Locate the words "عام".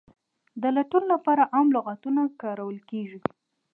1.55-1.67